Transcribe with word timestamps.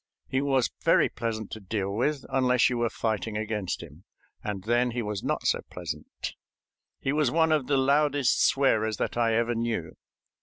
He 0.27 0.41
was 0.41 0.71
very 0.83 1.09
pleasant 1.09 1.51
to 1.51 1.59
deal 1.59 1.93
with, 1.93 2.25
unless 2.29 2.71
you 2.71 2.79
were 2.79 2.89
fighting 2.89 3.37
against 3.37 3.83
him, 3.83 4.03
and 4.43 4.63
then 4.63 4.89
he 4.89 5.03
was 5.03 5.21
not 5.21 5.45
so 5.45 5.59
pleasant. 5.69 6.33
He 6.99 7.13
was 7.13 7.29
one 7.29 7.51
of 7.51 7.67
the 7.67 7.77
loudest 7.77 8.43
swearers 8.43 8.97
that 8.97 9.15
I 9.15 9.35
ever 9.35 9.53
knew. 9.53 9.95